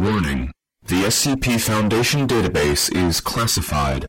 Warning. 0.00 0.50
The 0.86 1.02
SCP 1.02 1.60
Foundation 1.60 2.26
database 2.26 2.90
is 2.90 3.20
classified. 3.20 4.06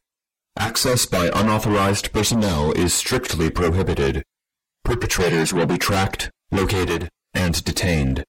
Access 0.58 1.06
by 1.06 1.30
unauthorized 1.36 2.14
personnel 2.14 2.72
is 2.72 2.94
strictly 2.94 3.50
prohibited. 3.50 4.24
Perpetrators 4.86 5.52
will 5.52 5.66
be 5.66 5.78
tracked, 5.78 6.32
located, 6.50 7.10
and 7.34 7.62
detained. 7.66 8.24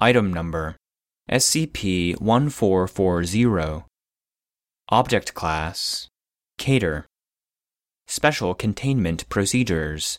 Item 0.00 0.32
Number 0.32 0.74
SCP 1.30 2.20
1440 2.20 3.84
Object 4.88 5.32
Class 5.34 6.08
Keter 6.58 7.04
Special 8.08 8.52
Containment 8.54 9.28
Procedures 9.28 10.18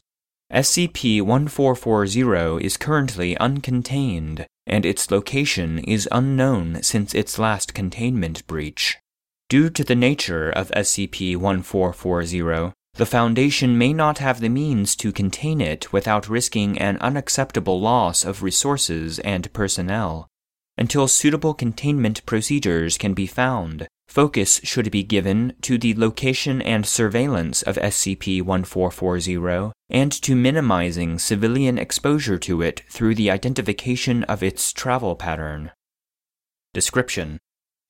SCP 0.50 1.22
1440 1.22 2.66
is 2.66 2.78
currently 2.78 3.36
uncontained, 3.36 4.46
and 4.66 4.86
its 4.86 5.12
location 5.12 5.80
is 5.80 6.08
unknown 6.12 6.82
since 6.82 7.14
its 7.14 7.38
last 7.38 7.74
containment 7.74 8.46
breach. 8.48 8.98
Due 9.50 9.70
to 9.70 9.84
the 9.84 9.96
nature 9.96 10.50
of 10.50 10.72
SCP 10.72 11.36
1440, 11.38 12.74
the 12.96 13.06
Foundation 13.06 13.78
may 13.78 13.92
not 13.92 14.20
have 14.20 14.40
the 14.40 14.50
means 14.50 14.96
to 14.96 15.12
contain 15.12 15.60
it 15.60 15.92
without 15.92 16.30
risking 16.30 16.78
an 16.78 16.98
unacceptable 17.02 17.82
loss 17.82 18.24
of 18.24 18.44
resources 18.44 19.20
and 19.20 19.52
personnel. 19.52 20.28
Until 20.78 21.08
suitable 21.08 21.54
containment 21.54 22.26
procedures 22.26 22.98
can 22.98 23.14
be 23.14 23.28
found, 23.28 23.88
focus 24.08 24.60
should 24.64 24.92
be 24.92 25.04
given 25.04 25.54
to 25.62 25.78
the 25.78 25.94
location 25.96 26.62
and 26.62 26.86
surveillance 26.86 27.62
of 27.64 27.78
SCP 27.78 28.42
1440 28.42 29.72
and 29.94 30.12
to 30.12 30.36
minimizing 30.36 31.20
civilian 31.20 31.78
exposure 31.78 32.40
to 32.40 32.62
it 32.62 32.82
through 32.90 33.14
the 33.14 33.30
identification 33.30 34.24
of 34.24 34.42
its 34.42 34.74
travel 34.74 35.16
pattern. 35.16 35.72
Description 36.74 37.40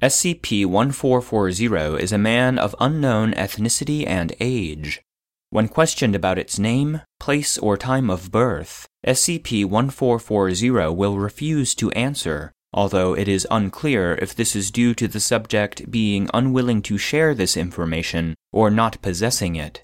SCP 0.02 0.66
1440 0.66 2.04
is 2.04 2.12
a 2.12 2.18
man 2.18 2.60
of 2.60 2.76
unknown 2.82 3.32
ethnicity 3.34 4.06
and 4.06 4.36
age. 4.42 5.02
When 5.50 5.70
questioned 5.70 6.14
about 6.14 6.38
its 6.38 6.60
name, 6.60 7.02
place, 7.22 7.58
or 7.58 7.78
time 7.78 8.10
of 8.10 8.32
birth, 8.32 8.86
SCP 9.08 9.64
1440 9.64 10.94
will 10.94 11.18
refuse 11.18 11.74
to 11.76 11.92
answer, 11.92 12.52
although 12.74 13.16
it 13.16 13.30
is 13.30 13.48
unclear 13.50 14.16
if 14.16 14.36
this 14.36 14.58
is 14.58 14.72
due 14.72 14.94
to 14.96 15.08
the 15.08 15.22
subject 15.22 15.90
being 15.90 16.30
unwilling 16.34 16.82
to 16.82 16.98
share 16.98 17.34
this 17.34 17.56
information 17.56 18.36
or 18.52 18.70
not 18.70 19.02
possessing 19.02 19.56
it. 19.56 19.84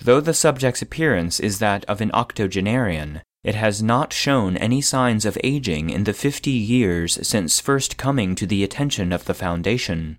Though 0.00 0.20
the 0.20 0.34
subject's 0.34 0.82
appearance 0.82 1.40
is 1.40 1.58
that 1.58 1.84
of 1.86 2.00
an 2.00 2.10
octogenarian, 2.14 3.22
it 3.42 3.54
has 3.54 3.82
not 3.82 4.12
shown 4.12 4.56
any 4.56 4.80
signs 4.80 5.24
of 5.24 5.38
aging 5.42 5.90
in 5.90 6.04
the 6.04 6.12
50 6.12 6.50
years 6.50 7.18
since 7.26 7.60
first 7.60 7.96
coming 7.96 8.34
to 8.36 8.46
the 8.46 8.62
attention 8.62 9.12
of 9.12 9.24
the 9.24 9.34
Foundation. 9.34 10.18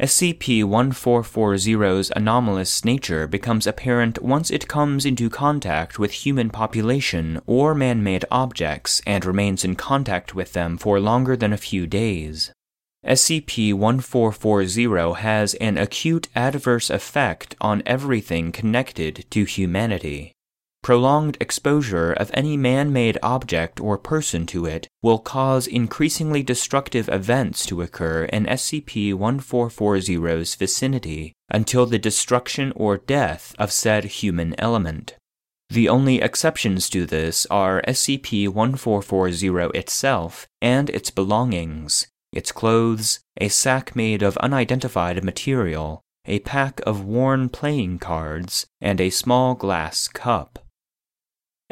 SCP 0.00 0.62
1440's 0.62 2.12
anomalous 2.14 2.84
nature 2.84 3.26
becomes 3.26 3.66
apparent 3.66 4.22
once 4.22 4.48
it 4.48 4.68
comes 4.68 5.04
into 5.04 5.28
contact 5.28 5.98
with 5.98 6.12
human 6.12 6.50
population 6.50 7.40
or 7.46 7.74
man 7.74 8.00
made 8.04 8.24
objects 8.30 9.02
and 9.04 9.24
remains 9.24 9.64
in 9.64 9.74
contact 9.74 10.36
with 10.36 10.52
them 10.52 10.78
for 10.78 11.00
longer 11.00 11.36
than 11.36 11.52
a 11.52 11.56
few 11.56 11.84
days. 11.84 12.52
SCP 13.06 13.72
1440 13.72 15.20
has 15.20 15.54
an 15.54 15.78
acute 15.78 16.28
adverse 16.34 16.90
effect 16.90 17.54
on 17.60 17.82
everything 17.86 18.50
connected 18.50 19.24
to 19.30 19.44
humanity. 19.44 20.32
Prolonged 20.82 21.36
exposure 21.40 22.12
of 22.12 22.30
any 22.34 22.56
man 22.56 22.92
made 22.92 23.18
object 23.22 23.80
or 23.80 23.98
person 23.98 24.46
to 24.46 24.66
it 24.66 24.88
will 25.02 25.18
cause 25.18 25.66
increasingly 25.66 26.42
destructive 26.42 27.08
events 27.08 27.64
to 27.66 27.82
occur 27.82 28.24
in 28.24 28.46
SCP 28.46 29.14
1440's 29.14 30.54
vicinity 30.56 31.32
until 31.50 31.86
the 31.86 31.98
destruction 31.98 32.72
or 32.74 32.96
death 32.96 33.54
of 33.58 33.70
said 33.70 34.04
human 34.04 34.58
element. 34.58 35.14
The 35.70 35.88
only 35.88 36.20
exceptions 36.20 36.88
to 36.90 37.06
this 37.06 37.46
are 37.46 37.82
SCP 37.86 38.48
1440 38.48 39.78
itself 39.78 40.46
and 40.62 40.90
its 40.90 41.10
belongings, 41.10 42.06
its 42.32 42.52
clothes, 42.52 43.20
a 43.40 43.48
sack 43.48 43.96
made 43.96 44.22
of 44.22 44.36
unidentified 44.38 45.22
material, 45.24 46.02
a 46.24 46.38
pack 46.40 46.80
of 46.86 47.04
worn 47.04 47.48
playing 47.48 47.98
cards, 47.98 48.66
and 48.80 49.00
a 49.00 49.10
small 49.10 49.54
glass 49.54 50.08
cup. 50.08 50.58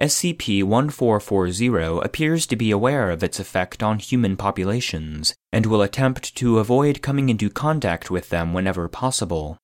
SCP 0.01 0.63
1440 0.63 2.05
appears 2.05 2.47
to 2.47 2.57
be 2.57 2.71
aware 2.71 3.11
of 3.11 3.23
its 3.23 3.41
effect 3.41 3.83
on 3.83 3.99
human 3.99 4.37
populations 4.37 5.35
and 5.53 5.65
will 5.65 5.81
attempt 5.81 6.35
to 6.37 6.59
avoid 6.59 7.01
coming 7.01 7.31
into 7.31 7.49
contact 7.49 8.11
with 8.11 8.29
them 8.29 8.53
whenever 8.53 8.89
possible. 8.89 9.57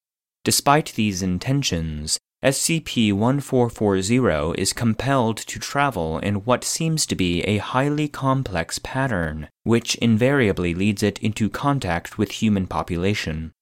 Despite 0.43 0.95
these 0.95 1.23
intentions, 1.23 2.19
SCP 2.43 3.13
1440 3.13 4.61
is 4.61 4.73
compelled 4.73 5.37
to 5.37 5.61
travel 5.61 6.19
in 6.19 6.45
what 6.45 6.65
seems 6.65 7.07
to 7.07 7.15
be 7.15 7.43
a 7.43 7.59
highly 7.59 8.09
complex 8.09 8.81
pattern, 8.81 9.49
which 9.63 9.95
invariably 9.97 10.75
leads 10.75 11.05
it 11.05 11.21
into 11.21 11.49
contact 11.49 12.19
with 12.19 12.43
human 12.43 12.67
population. 12.67 13.53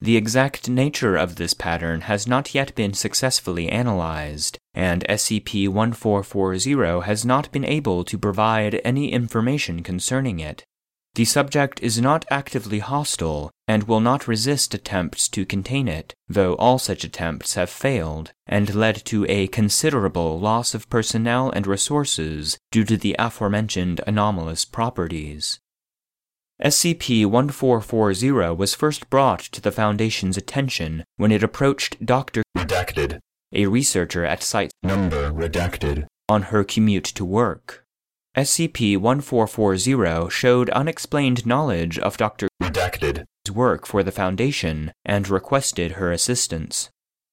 The 0.00 0.16
exact 0.16 0.70
nature 0.70 1.16
of 1.16 1.36
this 1.36 1.52
pattern 1.52 2.00
has 2.02 2.26
not 2.26 2.54
yet 2.54 2.74
been 2.74 2.94
successfully 2.94 3.68
analyzed, 3.68 4.56
and 4.72 5.04
SCP 5.06 5.68
1440 5.68 7.06
has 7.06 7.26
not 7.26 7.52
been 7.52 7.66
able 7.66 8.04
to 8.04 8.16
provide 8.16 8.80
any 8.82 9.12
information 9.12 9.82
concerning 9.82 10.40
it. 10.40 10.64
The 11.14 11.24
subject 11.24 11.80
is 11.82 12.00
not 12.00 12.24
actively 12.30 12.78
hostile 12.78 13.50
and 13.66 13.84
will 13.84 14.00
not 14.00 14.28
resist 14.28 14.74
attempts 14.74 15.28
to 15.30 15.44
contain 15.44 15.88
it, 15.88 16.14
though 16.28 16.54
all 16.54 16.78
such 16.78 17.02
attempts 17.02 17.54
have 17.54 17.68
failed 17.68 18.32
and 18.46 18.74
led 18.74 19.04
to 19.06 19.26
a 19.28 19.48
considerable 19.48 20.38
loss 20.38 20.72
of 20.72 20.88
personnel 20.88 21.50
and 21.50 21.66
resources 21.66 22.58
due 22.70 22.84
to 22.84 22.96
the 22.96 23.16
aforementioned 23.18 24.00
anomalous 24.06 24.64
properties. 24.64 25.58
SCP 26.62 27.26
1440 27.26 28.54
was 28.54 28.74
first 28.74 29.08
brought 29.10 29.40
to 29.40 29.60
the 29.60 29.72
Foundation's 29.72 30.36
attention 30.36 31.04
when 31.16 31.32
it 31.32 31.42
approached 31.42 32.04
Dr. 32.04 32.42
Redacted. 32.56 33.18
a 33.52 33.66
researcher 33.66 34.24
at 34.24 34.42
Site 34.42 34.70
Number 34.82 35.32
redacted. 35.32 36.06
on 36.28 36.42
her 36.42 36.62
commute 36.62 37.04
to 37.04 37.24
work. 37.24 37.84
SCP 38.36 38.96
1440 38.96 40.30
showed 40.30 40.70
unexplained 40.70 41.44
knowledge 41.44 41.98
of 41.98 42.16
Dr. 42.16 42.46
Redacted. 42.62 43.24
work 43.52 43.86
for 43.86 44.04
the 44.04 44.12
Foundation 44.12 44.92
and 45.04 45.28
requested 45.28 45.92
her 45.92 46.12
assistance. 46.12 46.90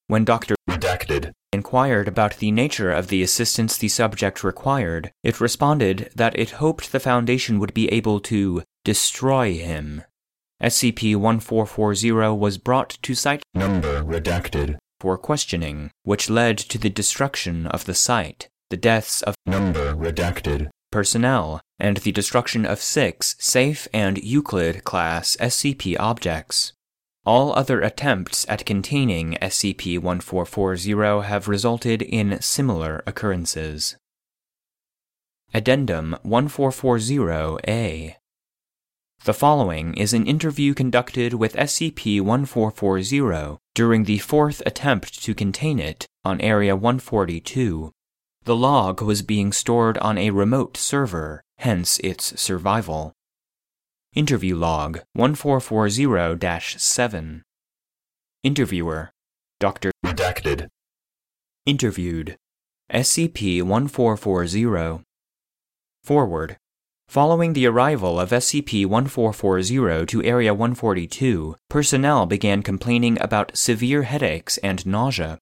When 0.08 0.24
Dr. 0.24 0.56
Redacted. 0.68 1.30
inquired 1.52 2.08
about 2.08 2.38
the 2.38 2.50
nature 2.50 2.90
of 2.90 3.06
the 3.06 3.22
assistance 3.22 3.78
the 3.78 3.86
subject 3.86 4.42
required, 4.42 5.12
it 5.22 5.40
responded 5.40 6.10
that 6.16 6.36
it 6.36 6.58
hoped 6.58 6.90
the 6.90 6.98
Foundation 6.98 7.60
would 7.60 7.74
be 7.74 7.86
able 7.92 8.18
to 8.18 8.64
destroy 8.84 9.54
him. 9.54 10.02
SCP 10.60 11.14
1440 11.14 12.36
was 12.36 12.58
brought 12.58 12.98
to 13.02 13.14
site 13.14 13.44
Number 13.54 14.02
redacted. 14.02 14.78
for 14.98 15.16
questioning, 15.16 15.92
which 16.02 16.28
led 16.28 16.58
to 16.58 16.76
the 16.76 16.90
destruction 16.90 17.68
of 17.68 17.84
the 17.84 17.94
site, 17.94 18.48
the 18.70 18.76
deaths 18.76 19.22
of 19.22 19.36
Number 19.46 19.94
redacted. 19.94 20.70
Personnel, 20.90 21.60
and 21.78 21.98
the 21.98 22.12
destruction 22.12 22.66
of 22.66 22.80
six 22.80 23.36
Safe 23.38 23.86
and 23.92 24.18
Euclid 24.18 24.84
class 24.84 25.36
SCP 25.40 25.96
objects. 25.98 26.72
All 27.24 27.52
other 27.52 27.80
attempts 27.82 28.46
at 28.48 28.64
containing 28.64 29.36
SCP 29.42 29.98
1440 29.98 31.26
have 31.28 31.46
resulted 31.46 32.00
in 32.00 32.40
similar 32.40 33.02
occurrences. 33.06 33.96
Addendum 35.52 36.16
1440 36.22 37.58
A 37.66 38.16
The 39.24 39.34
following 39.34 39.94
is 39.94 40.12
an 40.14 40.26
interview 40.26 40.74
conducted 40.74 41.34
with 41.34 41.56
SCP 41.56 42.20
1440 42.20 43.58
during 43.74 44.04
the 44.04 44.18
fourth 44.18 44.62
attempt 44.66 45.22
to 45.22 45.34
contain 45.34 45.78
it 45.78 46.06
on 46.24 46.40
Area 46.40 46.74
142. 46.74 47.92
The 48.44 48.56
log 48.56 49.02
was 49.02 49.22
being 49.22 49.52
stored 49.52 49.98
on 49.98 50.16
a 50.16 50.30
remote 50.30 50.76
server, 50.76 51.42
hence 51.58 51.98
its 51.98 52.40
survival. 52.40 53.12
Interview 54.14 54.56
log 54.56 55.00
1440 55.12 56.78
7. 56.78 57.42
Interviewer 58.42 59.10
Dr. 59.60 59.90
Redacted. 60.04 60.68
Interviewed 61.66 62.36
SCP 62.90 63.62
1440. 63.62 65.04
Forward. 66.02 66.56
Following 67.08 67.52
the 67.52 67.66
arrival 67.66 68.20
of 68.20 68.30
SCP 68.30 68.86
1440 68.86 70.06
to 70.06 70.24
Area 70.24 70.54
142, 70.54 71.56
personnel 71.68 72.26
began 72.26 72.62
complaining 72.62 73.20
about 73.20 73.56
severe 73.56 74.02
headaches 74.02 74.58
and 74.58 74.86
nausea. 74.86 75.38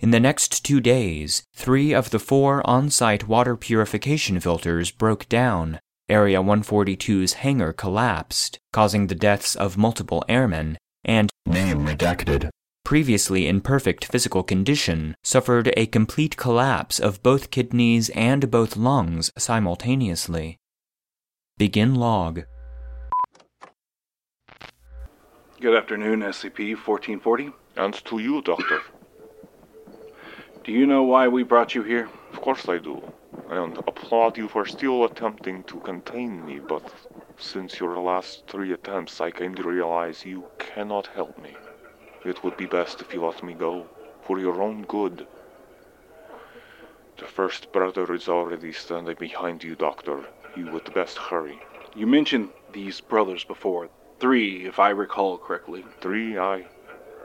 In 0.00 0.12
the 0.12 0.20
next 0.20 0.64
two 0.64 0.80
days, 0.80 1.42
three 1.56 1.92
of 1.92 2.10
the 2.10 2.20
four 2.20 2.64
on 2.64 2.88
site 2.88 3.26
water 3.26 3.56
purification 3.56 4.38
filters 4.38 4.92
broke 4.92 5.28
down, 5.28 5.80
Area 6.08 6.40
142's 6.40 7.32
hangar 7.42 7.72
collapsed, 7.72 8.60
causing 8.72 9.08
the 9.08 9.16
deaths 9.16 9.56
of 9.56 9.76
multiple 9.76 10.24
airmen, 10.28 10.78
and 11.04 11.30
Name 11.46 11.84
redacted. 11.84 12.48
previously 12.84 13.48
in 13.48 13.60
perfect 13.60 14.04
physical 14.04 14.44
condition, 14.44 15.16
suffered 15.24 15.72
a 15.76 15.86
complete 15.86 16.36
collapse 16.36 17.00
of 17.00 17.20
both 17.24 17.50
kidneys 17.50 18.08
and 18.10 18.52
both 18.52 18.76
lungs 18.76 19.32
simultaneously. 19.36 20.56
Begin 21.56 21.96
log. 21.96 22.44
Good 25.60 25.76
afternoon, 25.76 26.20
SCP 26.20 26.76
1440. 26.76 27.50
And 27.76 27.94
to 28.04 28.20
you, 28.20 28.40
Doctor. 28.42 28.80
Do 30.68 30.74
you 30.74 30.84
know 30.84 31.04
why 31.04 31.28
we 31.28 31.44
brought 31.44 31.74
you 31.74 31.82
here? 31.82 32.10
Of 32.30 32.42
course 32.42 32.68
I 32.68 32.76
do. 32.76 33.02
And 33.48 33.78
applaud 33.78 34.36
you 34.36 34.48
for 34.48 34.66
still 34.66 35.04
attempting 35.04 35.62
to 35.62 35.80
contain 35.80 36.44
me, 36.44 36.58
but 36.58 36.92
since 37.38 37.80
your 37.80 37.96
last 37.96 38.46
three 38.46 38.74
attempts, 38.74 39.18
aye 39.18 39.30
came 39.30 39.54
to 39.54 39.62
realize 39.62 40.26
you 40.26 40.44
cannot 40.58 41.06
help 41.06 41.38
me. 41.38 41.56
It 42.22 42.44
would 42.44 42.58
be 42.58 42.66
best 42.66 43.00
if 43.00 43.14
you 43.14 43.24
let 43.24 43.42
me 43.42 43.54
go, 43.54 43.86
for 44.20 44.38
your 44.38 44.60
own 44.60 44.82
good. 44.82 45.26
The 47.16 47.24
first 47.24 47.72
brother 47.72 48.12
is 48.12 48.28
already 48.28 48.74
standing 48.74 49.16
behind 49.18 49.64
you, 49.64 49.74
Doctor. 49.74 50.26
You 50.54 50.70
would 50.72 50.92
best 50.92 51.16
hurry. 51.16 51.58
You 51.96 52.06
mentioned 52.06 52.50
these 52.74 53.00
brothers 53.00 53.42
before. 53.42 53.88
Three, 54.20 54.66
if 54.66 54.78
I 54.78 54.90
recall 54.90 55.38
correctly. 55.38 55.86
Three, 56.02 56.36
I. 56.36 56.66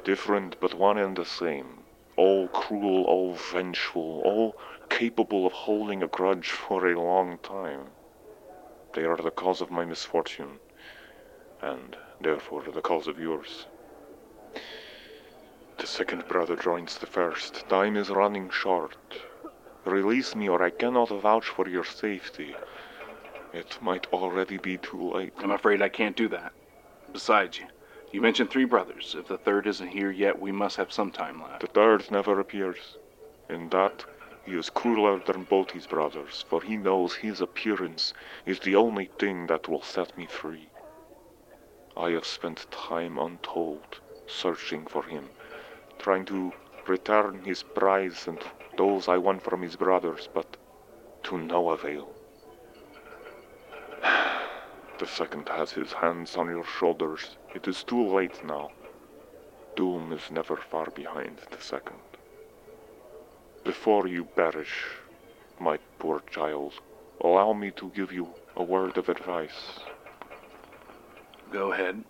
Different, 0.06 0.56
but 0.62 0.76
one 0.76 0.98
and 0.98 1.18
the 1.18 1.26
same. 1.26 1.83
All 2.16 2.48
cruel, 2.48 3.06
all 3.06 3.34
vengeful, 3.34 4.22
all 4.24 4.56
capable 4.90 5.46
of 5.48 5.54
holding 5.54 6.04
a 6.04 6.08
grudge 6.08 6.50
for 6.52 6.88
a 6.88 7.00
long 7.00 7.40
time. 7.40 7.88
They 8.94 9.04
are 9.04 9.18
the 9.18 9.32
cause 9.32 9.62
of 9.62 9.72
my 9.72 9.86
misfortune, 9.86 10.60
and 11.62 11.98
therefore 12.22 12.64
the 12.64 12.82
cause 12.82 13.08
of 13.08 13.20
yours. 13.20 13.66
The 15.78 15.88
second 15.88 16.28
brother 16.28 16.56
joins 16.56 16.98
the 16.98 17.08
first. 17.08 17.68
Time 17.68 17.98
is 17.98 18.10
running 18.10 18.50
short. 18.52 18.96
Release 19.86 20.36
me, 20.36 20.48
or 20.48 20.62
I 20.64 20.70
cannot 20.70 21.10
vouch 21.10 21.48
for 21.48 21.68
your 21.68 21.84
safety. 21.84 22.56
It 23.54 23.80
might 23.82 24.08
already 24.14 24.58
be 24.58 24.78
too 24.78 25.12
late. 25.14 25.34
I'm 25.40 25.52
afraid 25.52 25.82
I 25.82 25.90
can't 25.90 26.16
do 26.16 26.28
that. 26.30 26.54
Besides, 27.12 27.60
you, 27.60 27.66
you 28.14 28.22
mentioned 28.22 28.52
three 28.52 28.64
brothers. 28.64 29.16
If 29.18 29.28
the 29.28 29.40
third 29.40 29.66
isn't 29.66 29.88
here 29.88 30.12
yet, 30.12 30.40
we 30.40 30.52
must 30.52 30.78
have 30.78 30.94
some 30.94 31.12
time 31.12 31.42
left. 31.42 31.62
The 31.62 31.68
third 31.68 32.10
never 32.12 32.40
appears. 32.40 32.96
In 33.50 33.70
that, 33.70 34.06
he 34.46 34.54
is 34.54 34.70
crueler 34.70 35.20
than 35.20 35.44
both 35.44 35.72
his 35.72 35.88
brothers, 35.88 36.46
for 36.48 36.62
he 36.62 36.78
knows 36.78 37.16
his 37.16 37.42
appearance 37.42 38.14
is 38.46 38.60
the 38.60 38.76
only 38.76 39.10
thing 39.18 39.48
that 39.48 39.68
will 39.68 39.82
set 39.82 40.16
me 40.16 40.28
free. 40.28 40.68
I 41.98 42.12
have 42.12 42.26
spent 42.26 42.72
time 42.72 43.18
untold 43.18 44.00
searching 44.28 44.86
for 44.86 45.04
him, 45.04 45.30
trying 45.98 46.26
to 46.26 46.54
return 46.88 47.44
his 47.44 47.64
prize 47.64 48.28
and 48.28 48.40
those 48.78 49.08
I 49.08 49.18
won 49.18 49.40
from 49.40 49.62
his 49.64 49.76
brothers, 49.76 50.30
but 50.34 50.58
to 51.24 51.38
no 51.38 51.72
avail. 51.72 52.14
The 55.04 55.10
second 55.10 55.50
has 55.50 55.74
his 55.74 55.92
hands 55.92 56.38
on 56.38 56.48
your 56.48 56.64
shoulders. 56.64 57.36
It 57.54 57.68
is 57.68 57.84
too 57.84 58.08
late 58.08 58.42
now. 58.46 58.72
Doom 59.76 60.14
is 60.14 60.32
never 60.32 60.56
far 60.56 60.92
behind 60.92 61.42
the 61.52 61.60
second. 61.60 62.00
Before 63.66 64.08
you 64.08 64.24
perish, 64.24 64.86
my 65.60 65.78
poor 66.00 66.22
child, 66.32 66.76
allow 67.20 67.52
me 67.52 67.72
to 67.72 67.90
give 67.90 68.14
you 68.14 68.30
a 68.56 68.64
word 68.64 68.98
of 68.98 69.10
advice. 69.10 69.82
Go 71.52 71.74
ahead. 71.74 72.02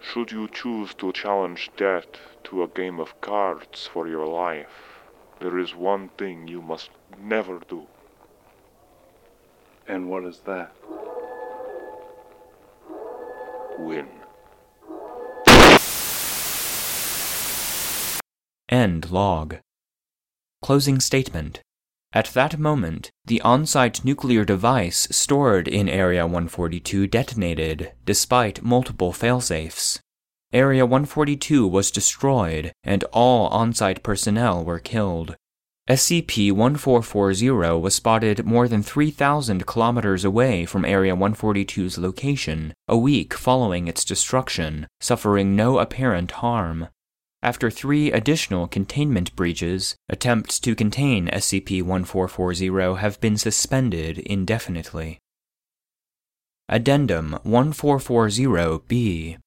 Should 0.00 0.32
you 0.32 0.48
choose 0.48 0.94
to 0.94 1.12
challenge 1.12 1.70
death 1.76 2.08
to 2.44 2.62
a 2.62 2.68
game 2.68 2.98
of 2.98 3.20
cards 3.20 3.86
for 3.86 4.08
your 4.08 4.26
life, 4.26 5.02
there 5.38 5.58
is 5.58 5.74
one 5.74 6.08
thing 6.16 6.48
you 6.48 6.62
must 6.62 6.88
never 7.20 7.58
do. 7.68 7.86
And 9.86 10.08
what 10.08 10.24
is 10.24 10.38
that? 10.46 10.72
Win. 13.78 14.06
End 18.68 19.10
log. 19.10 19.56
Closing 20.62 21.00
statement. 21.00 21.60
At 22.12 22.26
that 22.34 22.58
moment, 22.58 23.10
the 23.24 23.40
on 23.42 23.66
site 23.66 24.04
nuclear 24.04 24.44
device 24.44 25.06
stored 25.10 25.68
in 25.68 25.88
Area 25.88 26.24
142 26.24 27.06
detonated, 27.06 27.92
despite 28.04 28.62
multiple 28.62 29.12
failsafes. 29.12 30.00
Area 30.52 30.84
142 30.84 31.66
was 31.66 31.90
destroyed, 31.90 32.72
and 32.82 33.04
all 33.12 33.48
on 33.48 33.72
site 33.72 34.02
personnel 34.02 34.64
were 34.64 34.78
killed. 34.78 35.36
SCP 35.88 36.52
1440 36.52 37.80
was 37.80 37.94
spotted 37.94 38.44
more 38.44 38.68
than 38.68 38.82
3,000 38.82 39.66
kilometers 39.66 40.22
away 40.22 40.66
from 40.66 40.84
Area 40.84 41.16
142's 41.16 41.96
location 41.96 42.74
a 42.86 42.98
week 42.98 43.32
following 43.32 43.88
its 43.88 44.04
destruction, 44.04 44.86
suffering 45.00 45.56
no 45.56 45.78
apparent 45.78 46.30
harm. 46.42 46.88
After 47.42 47.70
three 47.70 48.12
additional 48.12 48.68
containment 48.68 49.34
breaches, 49.34 49.96
attempts 50.10 50.60
to 50.60 50.74
contain 50.74 51.28
SCP 51.28 51.82
1440 51.82 53.00
have 53.00 53.18
been 53.22 53.38
suspended 53.38 54.18
indefinitely. 54.18 55.18
Addendum 56.68 57.38
1440 57.44 58.84
B 58.86 59.38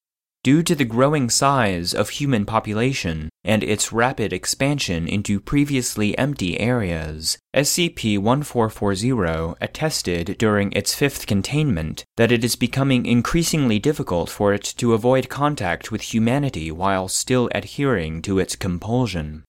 Due 0.44 0.64
to 0.64 0.74
the 0.74 0.86
growing 0.86 1.30
size 1.30 1.94
of 1.94 2.10
human 2.10 2.46
population 2.46 3.30
and 3.44 3.64
its 3.64 3.94
rapid 3.94 4.34
expansion 4.34 5.08
into 5.08 5.40
previously 5.40 6.18
empty 6.18 6.60
areas, 6.60 7.38
SCP-1440 7.56 9.56
attested 9.62 10.36
during 10.40 10.72
its 10.72 10.96
fifth 10.96 11.28
containment 11.28 12.04
that 12.18 12.32
it 12.32 12.44
is 12.44 12.56
becoming 12.56 13.06
increasingly 13.06 13.78
difficult 13.78 14.32
for 14.32 14.52
it 14.52 14.64
to 14.64 14.96
avoid 14.96 15.30
contact 15.30 15.92
with 15.92 16.12
humanity 16.12 16.72
while 16.72 17.08
still 17.08 17.48
adhering 17.54 18.20
to 18.24 18.40
its 18.40 18.56
compulsion. 18.56 19.44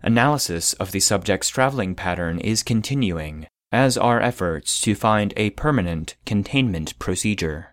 Analysis 0.00 0.74
of 0.74 0.92
the 0.92 1.00
subject's 1.00 1.48
traveling 1.48 1.96
pattern 1.96 2.38
is 2.38 2.62
continuing, 2.62 3.48
as 3.72 3.98
are 3.98 4.20
efforts 4.20 4.80
to 4.80 4.94
find 4.94 5.34
a 5.36 5.50
permanent 5.50 6.14
containment 6.24 6.96
procedure. 7.00 7.72